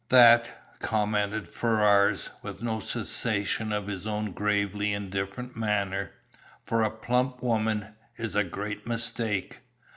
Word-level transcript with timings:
"That," 0.09 0.77
commented 0.79 1.47
Ferrars, 1.47 2.31
with 2.41 2.59
no 2.59 2.79
cessation 2.79 3.71
of 3.71 3.85
his 3.85 4.07
own 4.07 4.31
gravely 4.31 4.93
indifferent 4.95 5.55
manner, 5.55 6.13
"for 6.63 6.81
a 6.81 6.89
'plump' 6.89 7.43
woman, 7.43 7.93
is 8.17 8.33
a 8.35 8.43
great 8.43 8.87
mistake. 8.87 9.59